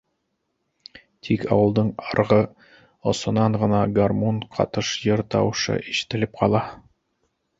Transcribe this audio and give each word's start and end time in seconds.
Тик 1.27 1.43
ауылдың 1.55 1.91
арғы 2.05 2.39
осонан 3.11 3.59
ғына 3.65 3.83
гармун 3.99 4.41
ҡатыш 4.57 4.93
йыр 5.09 5.23
тауышы 5.35 5.79
ишетелеп 5.93 6.33
ҡала. 6.41 6.63